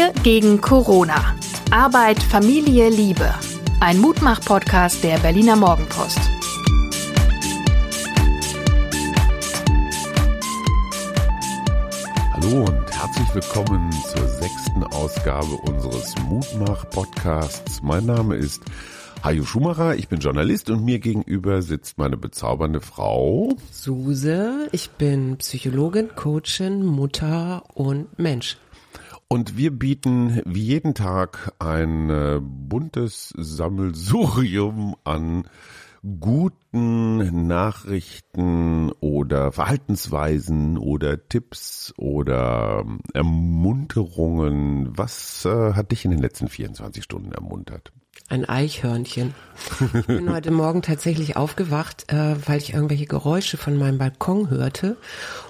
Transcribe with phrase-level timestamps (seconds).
[0.00, 1.36] Wir gegen Corona.
[1.70, 3.34] Arbeit, Familie, Liebe.
[3.80, 6.18] Ein Mutmach-Podcast der Berliner Morgenpost.
[12.32, 17.82] Hallo und herzlich willkommen zur sechsten Ausgabe unseres Mutmach-Podcasts.
[17.82, 18.62] Mein Name ist
[19.22, 24.70] Hajo Schumacher, ich bin Journalist und mir gegenüber sitzt meine bezaubernde Frau Suse.
[24.72, 28.56] Ich bin Psychologin, Coachin, Mutter und Mensch.
[29.32, 35.44] Und wir bieten wie jeden Tag ein äh, buntes Sammelsurium an
[36.02, 44.98] guten Nachrichten oder Verhaltensweisen oder Tipps oder ähm, Ermunterungen.
[44.98, 47.92] Was äh, hat dich in den letzten 24 Stunden ermuntert?
[48.30, 49.34] Ein Eichhörnchen.
[49.92, 54.96] Ich bin heute Morgen tatsächlich aufgewacht, äh, weil ich irgendwelche Geräusche von meinem Balkon hörte.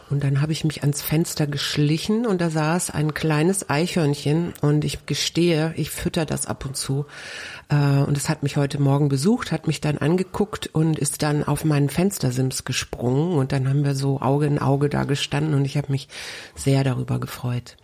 [0.09, 4.87] Und dann habe ich mich ans Fenster geschlichen und da saß ein kleines Eichhörnchen und
[4.87, 7.05] ich gestehe, ich fütter das ab und zu.
[7.69, 11.45] Äh, und es hat mich heute Morgen besucht, hat mich dann angeguckt und ist dann
[11.45, 15.67] auf meinen Fenstersims gesprungen und dann haben wir so Auge in Auge da gestanden und
[15.67, 16.09] ich habe mich
[16.55, 17.77] sehr darüber gefreut.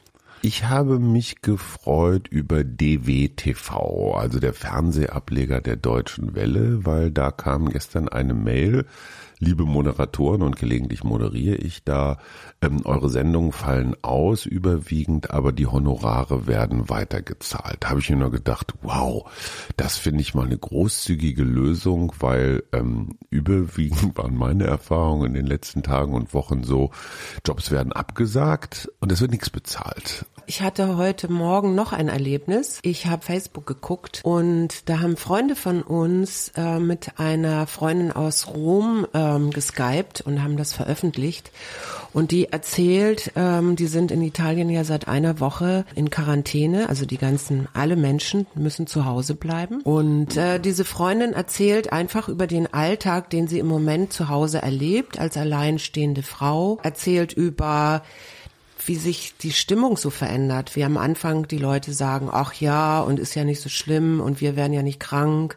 [0.46, 7.68] Ich habe mich gefreut über DWTV, also der Fernsehableger der Deutschen Welle, weil da kam
[7.68, 8.86] gestern eine Mail
[9.38, 12.18] liebe Moderatoren und gelegentlich moderiere ich da.
[12.62, 17.88] Ähm, eure Sendungen fallen aus überwiegend, aber die Honorare werden weitergezahlt.
[17.88, 19.30] Habe ich mir nur gedacht, wow,
[19.76, 25.46] das finde ich mal eine großzügige Lösung, weil ähm, überwiegend waren meine Erfahrungen in den
[25.46, 26.90] letzten Tagen und Wochen so,
[27.44, 30.24] Jobs werden abgesagt und es wird nichts bezahlt.
[30.48, 32.78] Ich hatte heute Morgen noch ein Erlebnis.
[32.82, 38.46] Ich habe Facebook geguckt und da haben Freunde von uns äh, mit einer Freundin aus
[38.46, 41.50] Rom ähm, geskypt und haben das veröffentlicht.
[42.12, 47.06] Und die erzählt, ähm, die sind in Italien ja seit einer Woche in Quarantäne, also
[47.06, 49.80] die ganzen, alle Menschen müssen zu Hause bleiben.
[49.82, 54.62] Und äh, diese Freundin erzählt einfach über den Alltag, den sie im Moment zu Hause
[54.62, 58.02] erlebt, als alleinstehende Frau, erzählt über
[58.86, 60.76] wie sich die Stimmung so verändert.
[60.76, 64.40] Wie am Anfang die Leute sagen, ach ja, und ist ja nicht so schlimm und
[64.40, 65.56] wir werden ja nicht krank.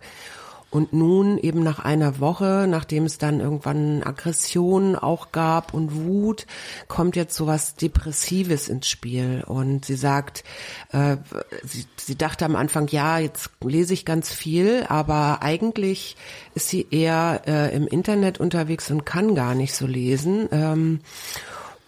[0.71, 6.45] Und nun eben nach einer Woche, nachdem es dann irgendwann Aggressionen auch gab und Wut,
[6.87, 9.43] kommt jetzt sowas Depressives ins Spiel.
[9.47, 10.43] Und sie sagt,
[10.91, 11.17] äh,
[11.63, 16.15] sie, sie dachte am Anfang, ja, jetzt lese ich ganz viel, aber eigentlich
[16.53, 20.49] ist sie eher äh, im Internet unterwegs und kann gar nicht so lesen.
[20.51, 20.99] Ähm,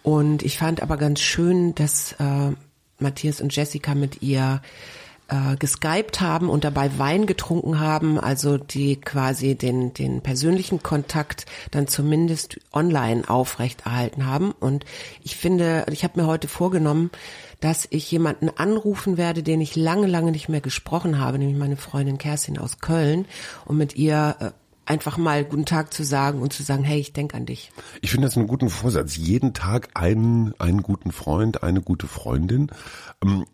[0.02, 2.52] und ich fand aber ganz schön, dass äh,
[2.98, 4.60] Matthias und Jessica mit ihr
[5.28, 11.46] äh, geskypt haben und dabei Wein getrunken haben, also die quasi den, den persönlichen Kontakt
[11.70, 14.52] dann zumindest online aufrechterhalten haben.
[14.52, 14.84] Und
[15.22, 17.10] ich finde, ich habe mir heute vorgenommen,
[17.60, 21.76] dass ich jemanden anrufen werde, den ich lange, lange nicht mehr gesprochen habe, nämlich meine
[21.76, 23.26] Freundin Kerstin aus Köln,
[23.64, 24.50] und mit ihr äh,
[24.92, 27.72] einfach mal guten Tag zu sagen und zu sagen, hey, ich denke an dich.
[28.02, 29.16] Ich finde das einen guten Vorsatz.
[29.16, 32.70] Jeden Tag einen, einen guten Freund, eine gute Freundin.
[33.24, 33.46] Ähm,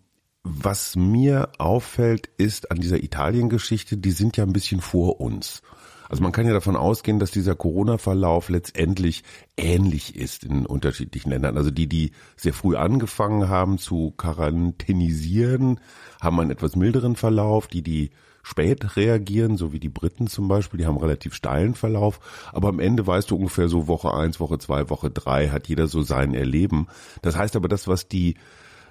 [0.43, 5.63] was mir auffällt, ist an dieser Italien-Geschichte, die sind ja ein bisschen vor uns.
[6.09, 9.23] Also man kann ja davon ausgehen, dass dieser Corona-Verlauf letztendlich
[9.57, 11.57] ähnlich ist in unterschiedlichen Ländern.
[11.57, 15.81] Also die, die sehr früh angefangen haben zu quarantänisieren,
[16.21, 17.69] haben einen etwas milderen Verlauf.
[17.69, 18.11] Die, die
[18.49, 22.21] spät reagieren, so wie die Briten zum Beispiel, die haben relativ steilen Verlauf,
[22.53, 25.87] aber am Ende weißt du ungefähr so Woche eins, Woche zwei, Woche drei hat jeder
[25.87, 26.89] so sein Erleben.
[27.21, 28.37] Das heißt aber, das, was die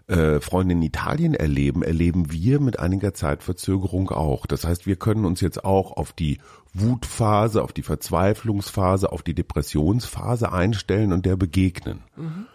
[0.08, 4.46] äh, Freunde in Italien erleben, erleben wir mit einiger Zeitverzögerung auch.
[4.46, 6.38] Das heißt, wir können uns jetzt auch auf die
[6.74, 12.04] Wutphase, auf die Verzweiflungsphase, auf die Depressionsphase einstellen und der begegnen.
[12.16, 12.46] Mhm.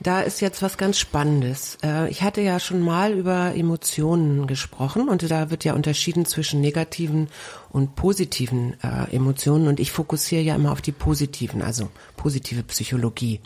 [0.00, 1.78] Da ist jetzt was ganz Spannendes.
[1.82, 6.60] Äh, ich hatte ja schon mal über Emotionen gesprochen und da wird ja unterschieden zwischen
[6.60, 7.28] negativen
[7.70, 13.40] und positiven äh, Emotionen und ich fokussiere ja immer auf die positiven, also positive Psychologie.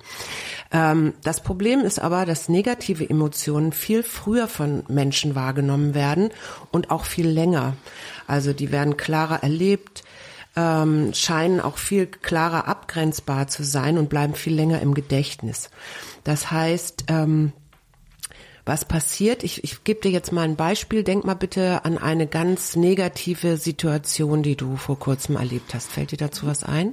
[0.72, 6.30] Ähm, das Problem ist aber, dass negative Emotionen viel früher von Menschen wahrgenommen werden
[6.70, 7.76] und auch viel länger.
[8.26, 10.02] Also die werden klarer erlebt,
[10.56, 15.70] ähm, scheinen auch viel klarer abgrenzbar zu sein und bleiben viel länger im Gedächtnis.
[16.24, 17.52] Das heißt, ähm,
[18.64, 19.44] was passiert?
[19.44, 21.02] Ich, ich gebe dir jetzt mal ein Beispiel.
[21.02, 25.90] Denk mal bitte an eine ganz negative Situation, die du vor kurzem erlebt hast.
[25.90, 26.92] Fällt dir dazu was ein?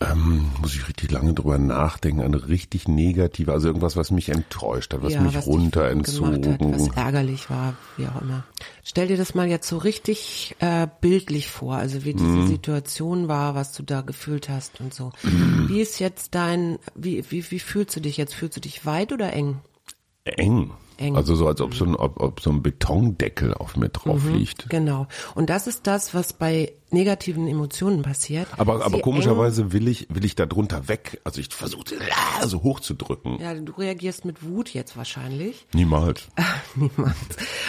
[0.00, 2.20] Ähm, muss ich richtig lange drüber nachdenken.
[2.20, 6.52] Eine richtig negative, also irgendwas, was mich enttäuscht hat, was ja, mich was runter entzogen
[6.52, 8.44] hat, was ärgerlich war, wie auch immer.
[8.82, 12.48] Stell dir das mal jetzt so richtig äh, bildlich vor, also wie diese mhm.
[12.48, 15.12] Situation war, was du da gefühlt hast und so.
[15.22, 15.68] Mhm.
[15.68, 18.34] Wie ist jetzt dein, wie, wie, wie fühlst du dich jetzt?
[18.34, 19.60] Fühlst du dich weit oder eng?
[20.24, 20.72] Eng.
[20.98, 21.16] eng.
[21.16, 24.68] Also so, als ob so ein, ob, ob so ein Betondeckel auf mir drauf liegt.
[24.70, 25.06] Genau.
[25.34, 28.48] Und das ist das, was bei negativen Emotionen passiert.
[28.56, 31.20] Aber, aber Sie komischerweise will ich, will ich da drunter weg.
[31.24, 31.96] Also ich versuche so
[32.40, 33.34] also hoch zu drücken.
[33.34, 35.66] Eng, ja, du reagierst mit Wut jetzt wahrscheinlich.
[35.72, 36.28] Niemals.
[36.74, 37.16] Niemand.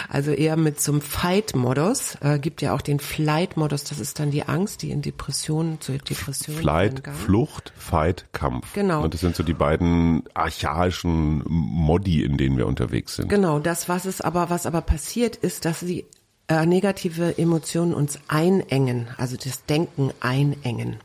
[0.08, 2.16] Also eher mit so einem Fight-Modus.
[2.20, 5.98] Äh, gibt ja auch den Flight-Modus, das ist dann die Angst, die in Depressionen, zur
[5.98, 7.02] Depression Flight.
[7.24, 8.72] Flucht, Fight, Kampf.
[8.74, 9.02] Genau.
[9.04, 13.28] Und das sind so die beiden archaischen Modi, in denen wir unterwegs sind.
[13.28, 16.06] Genau, das, was es aber, was aber passiert, ist, dass die
[16.48, 20.96] äh, negative Emotionen uns einengen, also das Denken einengen.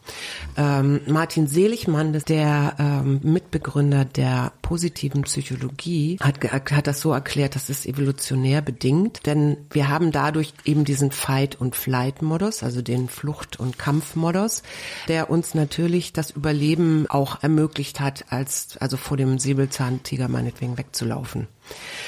[0.56, 7.56] Ähm, Martin Seligmann, der ähm, Mitbegründer der positiven Psychologie, hat, ge- hat das so erklärt,
[7.56, 13.10] das ist evolutionär bedingt, denn wir haben dadurch eben diesen Fight- und Flight-Modus, also den
[13.10, 14.62] Flucht- und Kampfmodus,
[15.08, 21.48] der uns natürlich das Überleben auch ermöglicht hat, als also vor dem Säbelzahntiger meinetwegen wegzulaufen.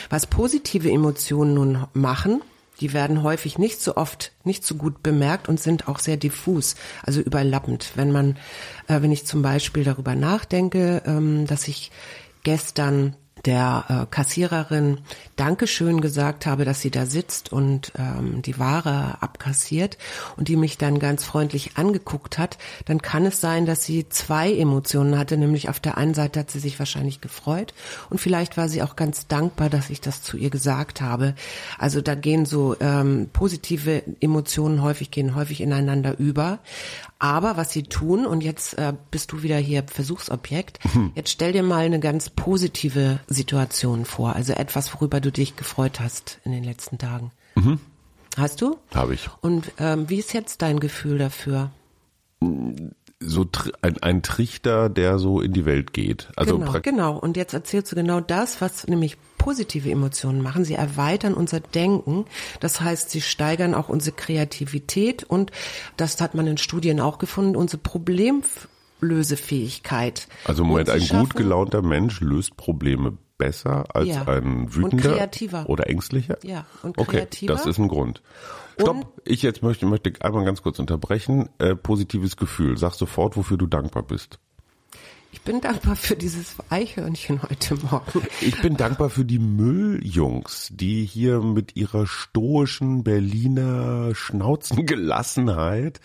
[0.09, 2.41] Was positive Emotionen nun machen,
[2.79, 6.75] die werden häufig nicht so oft, nicht so gut bemerkt und sind auch sehr diffus,
[7.03, 7.91] also überlappend.
[7.95, 8.37] Wenn man,
[8.87, 11.91] äh, wenn ich zum Beispiel darüber nachdenke, ähm, dass ich
[12.43, 13.15] gestern
[13.45, 14.99] der äh, Kassiererin
[15.35, 19.97] Dankeschön gesagt habe, dass sie da sitzt und ähm, die Ware abkassiert
[20.37, 24.53] und die mich dann ganz freundlich angeguckt hat, dann kann es sein, dass sie zwei
[24.53, 27.73] Emotionen hatte, nämlich auf der einen Seite hat sie sich wahrscheinlich gefreut
[28.09, 31.35] und vielleicht war sie auch ganz dankbar, dass ich das zu ihr gesagt habe.
[31.77, 36.59] Also da gehen so ähm, positive Emotionen häufig gehen häufig ineinander über.
[37.23, 40.79] Aber was sie tun, und jetzt äh, bist du wieder hier Versuchsobjekt,
[41.15, 46.01] jetzt stell dir mal eine ganz positive Situation vor, also etwas, worüber du dich gefreut
[46.01, 47.31] hast in den letzten Tagen.
[48.35, 48.77] Hast du?
[48.93, 49.29] Habe ich.
[49.39, 51.71] Und ähm, wie ist jetzt dein Gefühl dafür?
[53.25, 53.45] So
[53.81, 56.29] ein, ein Trichter, der so in die Welt geht.
[56.35, 57.17] Also genau, genau.
[57.17, 60.65] Und jetzt erzählst du genau das, was nämlich positive Emotionen machen.
[60.65, 62.25] Sie erweitern unser Denken.
[62.59, 65.51] Das heißt, sie steigern auch unsere Kreativität und
[65.97, 70.27] das hat man in Studien auch gefunden, unsere Problemlösefähigkeit.
[70.45, 74.23] also Moment, ein gut gelaunter Mensch löst Probleme besser als Ja.
[74.27, 75.69] ein Und wütender kreativer.
[75.69, 76.37] oder ängstlicher?
[76.43, 77.53] Ja, und okay, kreativer.
[77.53, 78.21] das ist ein Grund.
[78.79, 81.49] Stopp, Und- ich jetzt möchte, möchte einmal ganz kurz unterbrechen.
[81.59, 82.77] Äh, positives Gefühl.
[82.77, 84.39] Sag sofort, wofür du dankbar bist.
[85.31, 88.21] Ich bin dankbar für dieses Eichhörnchen heute Morgen.
[88.41, 95.99] Ich bin dankbar für die Mülljungs, die hier mit ihrer stoischen Berliner Schnauzengelassenheit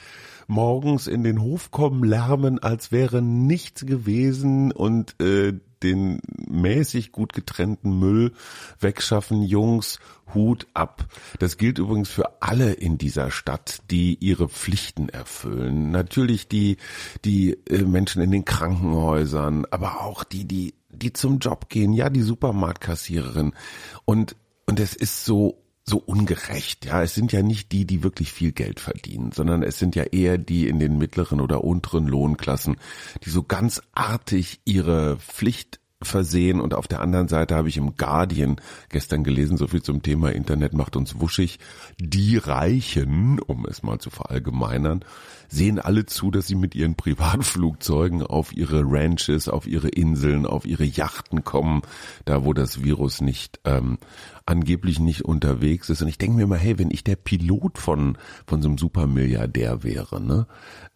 [0.47, 5.53] morgens in den Hof kommen, lärmen, als wäre nichts gewesen und äh,
[5.83, 8.33] den mäßig gut getrennten Müll
[8.81, 9.43] wegschaffen.
[9.43, 9.99] Jungs,
[10.35, 11.07] Hut ab.
[11.39, 15.91] Das gilt übrigens für alle in dieser Stadt, die ihre Pflichten erfüllen.
[15.91, 16.77] Natürlich die,
[17.25, 21.93] die äh, Menschen in den Krankenhäusern, aber auch die, die, die zum Job gehen.
[21.93, 23.53] Ja, die Supermarktkassiererin.
[24.05, 24.37] Und,
[24.67, 26.85] und es ist so so ungerecht.
[26.85, 30.05] Ja, es sind ja nicht die, die wirklich viel Geld verdienen, sondern es sind ja
[30.05, 32.77] eher die in den mittleren oder unteren Lohnklassen,
[33.25, 37.97] die so ganz artig ihre Pflicht versehen und auf der anderen Seite habe ich im
[37.97, 41.59] Guardian gestern gelesen, so viel zum Thema Internet macht uns wuschig,
[41.99, 45.05] die Reichen, um es mal zu verallgemeinern,
[45.49, 50.67] sehen alle zu, dass sie mit ihren Privatflugzeugen auf ihre Ranches, auf ihre Inseln, auf
[50.67, 51.83] ihre Yachten kommen,
[52.25, 53.99] da wo das Virus nicht ähm,
[54.47, 56.01] angeblich nicht unterwegs ist.
[56.01, 59.83] Und ich denke mir mal, hey, wenn ich der Pilot von von so einem Supermilliardär
[59.83, 60.47] wäre, ne,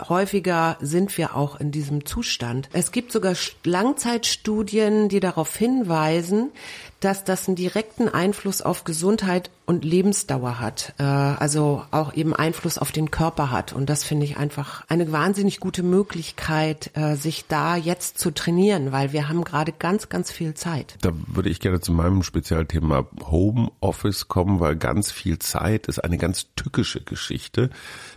[0.08, 2.70] häufiger sind wir auch in diesem Zustand.
[2.74, 6.51] Es gibt sogar Langzeitstudien, die darauf hinweisen,
[7.00, 12.77] dass das einen direkten Einfluss auf Gesundheit und Lebensdauer hat, äh, also auch eben Einfluss
[12.77, 13.74] auf den Körper hat.
[13.74, 18.93] Und das finde ich einfach eine wahnsinnig gute Möglichkeit, äh, sich da jetzt zu trainieren,
[18.93, 20.97] weil wir haben gerade ganz, ganz viel Zeit.
[21.01, 26.17] Da würde ich gerne zu meinem Spezialthema Homeoffice kommen, weil ganz viel Zeit ist eine
[26.17, 27.69] ganz tückische Geschichte.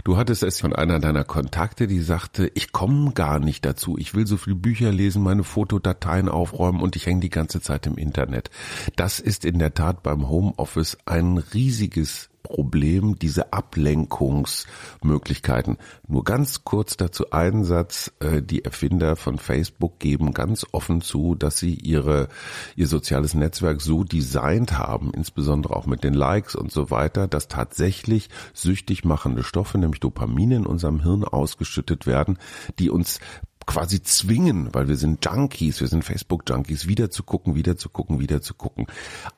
[0.04, 3.98] Du hattest es von einer deiner Kontakte, die sagte, ich komme gar nicht dazu.
[3.98, 7.88] Ich will so viele Bücher lesen, meine Fotodateien aufräumen und ich hänge die ganze Zeit
[7.88, 8.50] im Internet.
[8.94, 15.76] Das ist in der Tat beim Homeoffice ein riesiges Problem, diese Ablenkungsmöglichkeiten.
[16.08, 18.10] Nur ganz kurz dazu einen Satz.
[18.20, 22.28] Äh, die Erfinder von Facebook geben ganz offen zu, dass sie ihre,
[22.76, 27.48] ihr soziales Netzwerk so designt haben, insbesondere auch mit den Likes und so weiter, dass
[27.48, 32.38] tatsächlich süchtig machende Stoffe, nämlich Dopamine in unserem Hirn ausgeschüttet werden,
[32.78, 33.20] die uns
[33.66, 38.18] quasi zwingen, weil wir sind Junkies, wir sind Facebook-Junkies, wieder zu gucken, wieder zu gucken,
[38.18, 38.86] wieder zu gucken.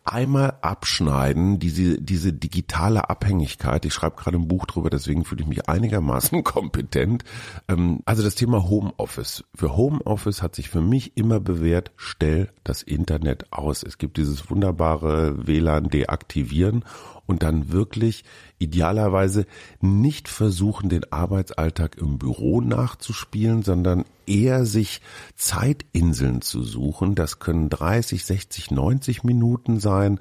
[0.04, 3.84] Einmal abschneiden, diese, diese digitale Abhängigkeit.
[3.84, 7.24] Ich schreibe gerade ein Buch drüber, deswegen fühle ich mich einigermaßen kompetent.
[7.68, 9.44] Ähm, also das Thema Homeoffice.
[9.54, 13.82] Für Homeoffice hat sich für mich immer bewährt, stell das Internet aus.
[13.82, 16.84] Es gibt dieses wunderbare WLAN deaktivieren
[17.26, 18.24] und dann wirklich
[18.58, 19.46] idealerweise
[19.80, 25.00] nicht versuchen, den Arbeitsalltag im Büro nachzuspielen, sondern eher sich
[25.36, 27.14] Zeitinseln zu suchen.
[27.14, 30.20] Das können 30, 60, 90 Minuten sein,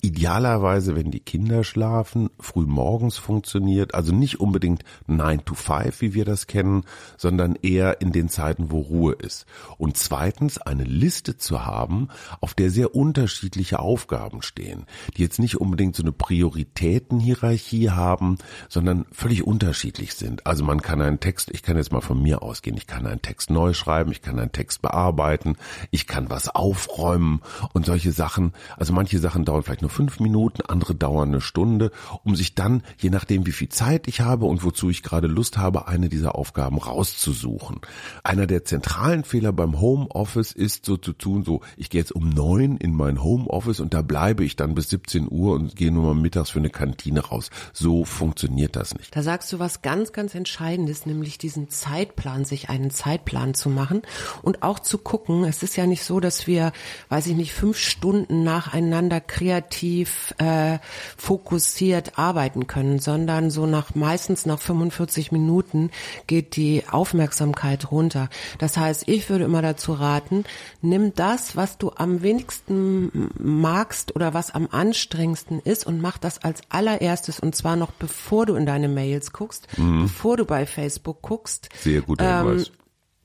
[0.00, 6.14] idealerweise, wenn die Kinder schlafen, früh morgens funktioniert, also nicht unbedingt 9 to 5, wie
[6.14, 6.84] wir das kennen,
[7.16, 9.46] sondern eher in den Zeiten, wo Ruhe ist.
[9.76, 12.08] Und zweitens, eine Liste zu haben,
[12.40, 14.86] auf der sehr unterschiedliche Aufgaben stehen,
[15.16, 18.38] die jetzt nicht unbedingt so eine Prioritätenhierarchie haben,
[18.68, 20.46] sondern völlig unterschiedlich sind.
[20.46, 23.22] Also man kann einen Text, ich kann jetzt mal von mir ausgehen, ich kann einen
[23.22, 25.56] Text neu schreiben, ich kann einen Text bearbeiten,
[25.90, 27.40] ich kann was aufräumen
[27.72, 28.52] und solche Sachen.
[28.76, 31.90] Also manche Sachen dauern vielleicht nur nur fünf Minuten, andere dauern eine Stunde,
[32.22, 35.56] um sich dann, je nachdem wie viel Zeit ich habe und wozu ich gerade Lust
[35.56, 37.80] habe, eine dieser Aufgaben rauszusuchen.
[38.22, 42.28] Einer der zentralen Fehler beim Homeoffice ist so zu tun, so ich gehe jetzt um
[42.28, 46.14] neun in mein Homeoffice und da bleibe ich dann bis 17 Uhr und gehe nur
[46.14, 47.50] mal mittags für eine Kantine raus.
[47.72, 49.16] So funktioniert das nicht.
[49.16, 54.02] Da sagst du was ganz, ganz Entscheidendes, nämlich diesen Zeitplan, sich einen Zeitplan zu machen
[54.42, 55.44] und auch zu gucken.
[55.44, 56.72] Es ist ja nicht so, dass wir,
[57.08, 60.78] weiß ich nicht, fünf Stunden nacheinander kreativ kreativ äh,
[61.16, 65.90] fokussiert arbeiten können, sondern so nach meistens nach 45 Minuten
[66.26, 68.28] geht die Aufmerksamkeit runter.
[68.58, 70.44] Das heißt, ich würde immer dazu raten,
[70.82, 76.42] nimm das, was du am wenigsten magst oder was am anstrengendsten ist und mach das
[76.42, 80.02] als allererstes und zwar noch bevor du in deine Mails guckst, mhm.
[80.02, 81.68] bevor du bei Facebook guckst.
[81.80, 82.72] Sehr guter Hinweis.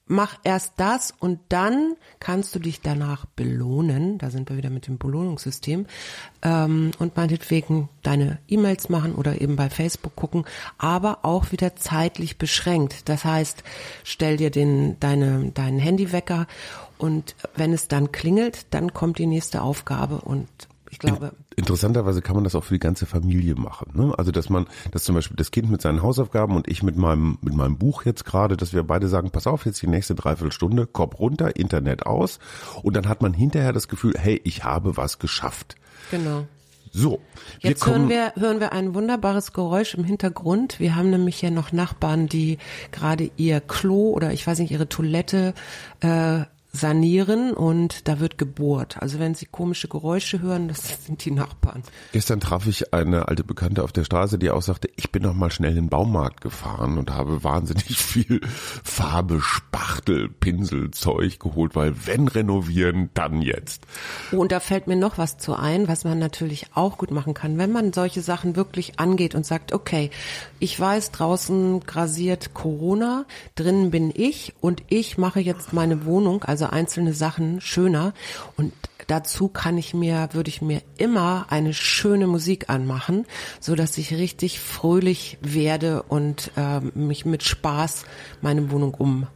[0.05, 4.17] Mach erst das und dann kannst du dich danach belohnen.
[4.17, 5.85] Da sind wir wieder mit dem Belohnungssystem.
[6.41, 10.43] Ähm, und meinetwegen deine E-Mails machen oder eben bei Facebook gucken,
[10.77, 13.07] aber auch wieder zeitlich beschränkt.
[13.07, 13.63] Das heißt,
[14.03, 16.47] stell dir den, deine, deinen Handywecker
[16.97, 20.49] und wenn es dann klingelt, dann kommt die nächste Aufgabe und
[20.93, 21.33] ich glaube.
[21.55, 23.91] Interessanterweise kann man das auch für die ganze Familie machen.
[23.93, 24.13] Ne?
[24.17, 27.37] Also dass man, dass zum Beispiel das Kind mit seinen Hausaufgaben und ich mit meinem
[27.41, 30.87] mit meinem Buch jetzt gerade, dass wir beide sagen, pass auf, jetzt die nächste Dreiviertelstunde,
[30.87, 32.39] Kopf runter, Internet aus,
[32.83, 35.75] und dann hat man hinterher das Gefühl, hey, ich habe was geschafft.
[36.11, 36.45] Genau.
[36.95, 37.19] So.
[37.59, 40.79] Jetzt hören wir, hören wir ein wunderbares Geräusch im Hintergrund.
[40.79, 42.59] Wir haben nämlich hier noch Nachbarn, die
[42.91, 45.55] gerade ihr Klo oder ich weiß nicht, ihre Toilette
[46.01, 46.41] äh,
[46.75, 48.97] sanieren und da wird gebohrt.
[48.99, 51.83] Also wenn Sie komische Geräusche hören, das sind die Nachbarn.
[52.11, 55.35] Gestern traf ich eine alte Bekannte auf der Straße, die auch sagte, ich bin noch
[55.35, 58.41] mal schnell in den Baumarkt gefahren und habe wahnsinnig viel
[58.83, 63.85] Farbe, Spachtel, Pinsel, Zeug geholt, weil wenn renovieren, dann jetzt.
[64.31, 67.35] Oh, und da fällt mir noch was zu ein, was man natürlich auch gut machen
[67.35, 70.09] kann, wenn man solche Sachen wirklich angeht und sagt, okay,
[70.59, 76.62] ich weiß, draußen grasiert Corona, drinnen bin ich und ich mache jetzt meine Wohnung, also
[76.63, 78.13] also einzelne Sachen schöner.
[78.57, 78.73] Und
[79.07, 83.25] dazu kann ich mir, würde ich mir immer eine schöne Musik anmachen,
[83.59, 88.05] so dass ich richtig fröhlich werde und äh, mich mit Spaß
[88.41, 89.27] meine Wohnung um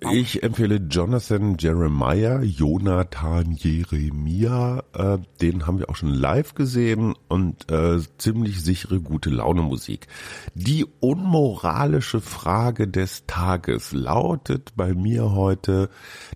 [0.00, 4.82] ich empfehle Jonathan Jeremiah, Jonathan Jeremia.
[4.92, 10.06] Äh, den haben wir auch schon live gesehen und äh, ziemlich sichere gute Laune Musik.
[10.54, 15.88] Die unmoralische Frage des Tages lautet bei mir heute,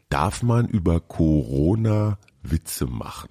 [0.08, 3.28] darf man über Corona Witze machen?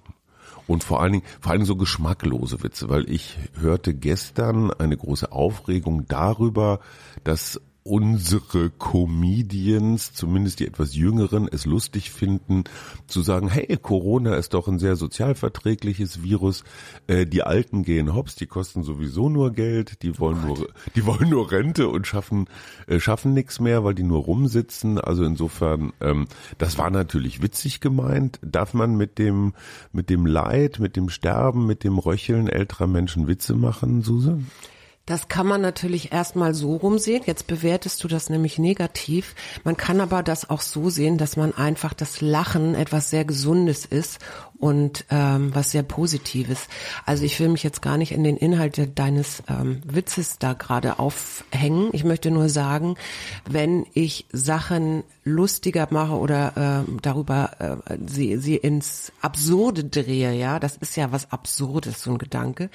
[0.70, 4.96] und vor allen Dingen, vor allen Dingen so geschmacklose Witze, weil ich hörte gestern eine
[4.96, 6.78] große Aufregung darüber,
[7.24, 12.64] dass unsere Comedians, zumindest die etwas jüngeren, es lustig finden,
[13.06, 16.64] zu sagen, hey, Corona ist doch ein sehr sozialverträgliches Virus.
[17.06, 21.06] Äh, die Alten gehen hops, die kosten sowieso nur Geld, die wollen oh nur, die
[21.06, 22.46] wollen nur Rente und schaffen,
[22.86, 25.00] äh, schaffen nichts mehr, weil die nur rumsitzen.
[25.00, 26.26] Also insofern, ähm,
[26.58, 28.38] das war natürlich witzig gemeint.
[28.42, 29.54] Darf man mit dem,
[29.92, 34.46] mit dem Leid, mit dem Sterben, mit dem Röcheln älterer Menschen Witze machen, Susan?
[35.10, 37.24] Das kann man natürlich erstmal so rumsehen.
[37.26, 39.34] Jetzt bewertest du das nämlich negativ.
[39.64, 43.84] Man kann aber das auch so sehen, dass man einfach das Lachen etwas sehr Gesundes
[43.84, 44.20] ist
[44.60, 46.68] und ähm, was sehr Positives.
[47.06, 50.98] Also ich will mich jetzt gar nicht in den Inhalt deines ähm, Witzes da gerade
[50.98, 51.88] aufhängen.
[51.92, 52.96] Ich möchte nur sagen,
[53.48, 60.58] wenn ich Sachen lustiger mache oder äh, darüber äh, sie, sie ins Absurde drehe, ja,
[60.58, 62.70] das ist ja was Absurdes, so ein Gedanke.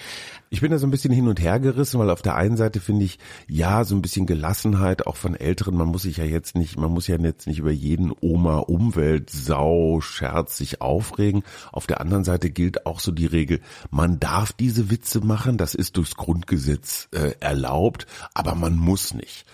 [0.50, 2.80] Ich bin da so ein bisschen hin und her gerissen, weil auf der einen Seite
[2.80, 5.76] finde ich, ja, so ein bisschen Gelassenheit auch von Älteren.
[5.76, 9.30] Man muss sich ja jetzt nicht, man muss ja jetzt nicht über jeden Oma Umwelt
[9.30, 11.44] Sau Scherz sich aufregen.
[11.76, 13.60] Auf der anderen Seite gilt auch so die Regel,
[13.92, 19.46] man darf diese Witze machen, das ist durchs Grundgesetz äh, erlaubt, aber man muss nicht.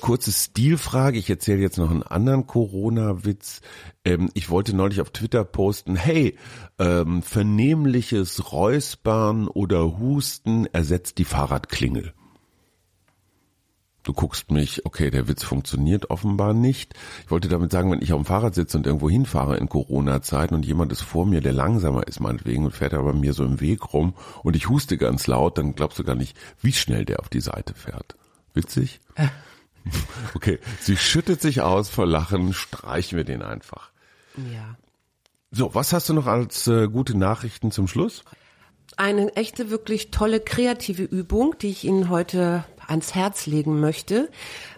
[0.00, 3.60] Kurze Stilfrage, ich erzähle jetzt noch einen anderen Corona-Witz.
[4.04, 6.38] Ähm, ich wollte neulich auf Twitter posten, hey,
[6.78, 12.14] ähm, vernehmliches Räuspern oder Husten ersetzt die Fahrradklingel.
[14.08, 16.94] Du guckst mich, okay, der Witz funktioniert offenbar nicht.
[17.26, 20.54] Ich wollte damit sagen, wenn ich auf dem Fahrrad sitze und irgendwo hinfahre in Corona-Zeiten
[20.54, 23.60] und jemand ist vor mir, der langsamer ist meinetwegen und fährt aber mir so im
[23.60, 27.20] Weg rum und ich huste ganz laut, dann glaubst du gar nicht, wie schnell der
[27.20, 28.16] auf die Seite fährt.
[28.54, 29.00] Witzig?
[30.34, 33.90] Okay, sie schüttet sich aus vor Lachen, streichen wir den einfach.
[34.36, 34.76] Ja.
[35.50, 38.22] So, was hast du noch als äh, gute Nachrichten zum Schluss?
[38.98, 44.30] Eine echte, wirklich tolle kreative Übung, die ich Ihnen heute ans Herz legen möchte.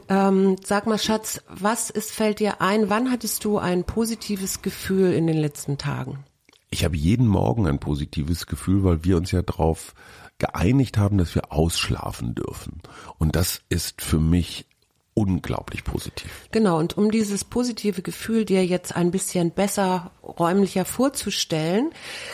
[0.08, 2.90] Ähm, sag mal, Schatz, was ist, fällt dir ein?
[2.90, 6.24] Wann hattest du ein positives Gefühl in den letzten Tagen?
[6.70, 9.94] Ich habe jeden Morgen ein positives Gefühl, weil wir uns ja darauf
[10.38, 12.80] geeinigt haben, dass wir ausschlafen dürfen.
[13.18, 14.66] Und das ist für mich
[15.14, 16.48] unglaublich positiv.
[16.50, 21.90] Genau, und um dieses positive Gefühl dir jetzt ein bisschen besser, räumlicher vorzustellen,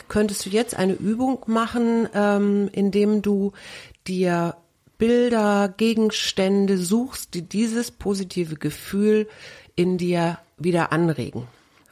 [0.07, 3.51] könntest du jetzt eine Übung machen, ähm, indem du
[4.07, 4.55] dir
[4.97, 9.27] Bilder, Gegenstände suchst, die dieses positive Gefühl
[9.75, 11.47] in dir wieder anregen.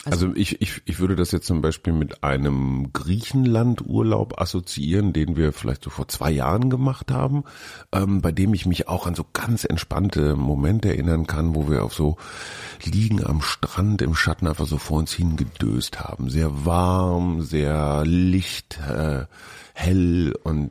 [0.05, 5.35] Also, also ich, ich, ich würde das jetzt zum Beispiel mit einem Griechenland-Urlaub assoziieren, den
[5.35, 7.43] wir vielleicht so vor zwei Jahren gemacht haben,
[7.91, 11.83] ähm, bei dem ich mich auch an so ganz entspannte Momente erinnern kann, wo wir
[11.83, 12.17] auf so
[12.83, 16.29] liegen am Strand im Schatten einfach so vor uns hingedöst haben.
[16.29, 19.25] Sehr warm, sehr licht, äh,
[19.73, 20.69] hell und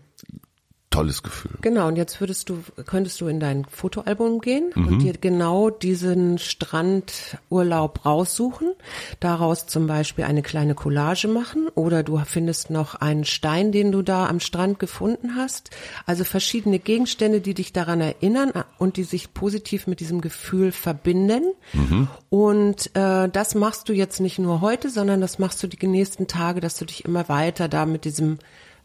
[0.94, 1.50] tolles Gefühl.
[1.60, 4.88] Genau, und jetzt würdest du, könntest du in dein Fotoalbum gehen mhm.
[4.88, 8.72] und dir genau diesen Strandurlaub raussuchen,
[9.20, 14.02] daraus zum Beispiel eine kleine Collage machen oder du findest noch einen Stein, den du
[14.02, 15.70] da am Strand gefunden hast.
[16.06, 21.42] Also verschiedene Gegenstände, die dich daran erinnern und die sich positiv mit diesem Gefühl verbinden.
[21.72, 22.08] Mhm.
[22.30, 26.28] Und äh, das machst du jetzt nicht nur heute, sondern das machst du die nächsten
[26.28, 28.38] Tage, dass du dich immer weiter da mit diesem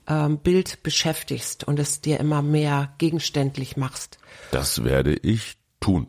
[0.10, 4.18] ähm, Bild beschäftigst und es dir immer mehr gegenständlich machst.
[4.52, 6.08] Das werde ich tun.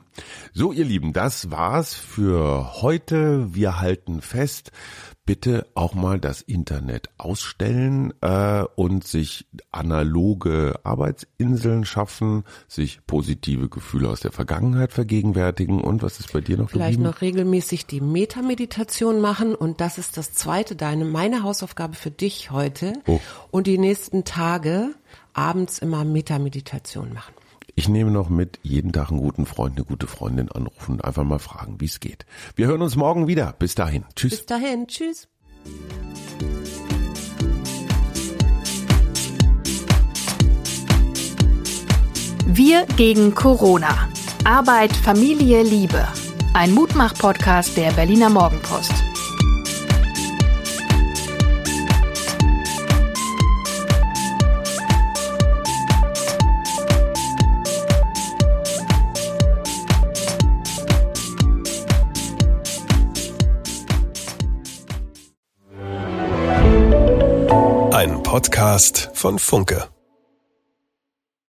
[0.52, 3.54] So, ihr Lieben, das war's für heute.
[3.54, 4.72] Wir halten fest,
[5.30, 14.09] bitte auch mal das Internet ausstellen äh, und sich analoge Arbeitsinseln schaffen, sich positive Gefühle
[14.09, 17.04] aus der Vergangenheit vergegenwärtigen und was ist bei dir noch Vielleicht geblieben?
[17.04, 22.50] noch regelmäßig die Metameditation machen und das ist das zweite, deine, meine Hausaufgabe für dich
[22.50, 23.20] heute oh.
[23.52, 24.94] und die nächsten Tage
[25.33, 27.35] abends immer Metameditation machen.
[27.81, 31.25] Ich nehme noch mit, jeden Tag einen guten Freund, eine gute Freundin anrufen und einfach
[31.25, 32.27] mal fragen, wie es geht.
[32.55, 33.55] Wir hören uns morgen wieder.
[33.59, 34.05] Bis dahin.
[34.14, 34.33] Tschüss.
[34.33, 34.87] Bis dahin.
[34.87, 35.29] Tschüss.
[42.45, 44.11] Wir gegen Corona.
[44.45, 46.07] Arbeit, Familie, Liebe.
[46.53, 48.99] Ein Mutmach-Podcast der Berliner Morgenpost.
[68.70, 69.88] Podcast von Funke.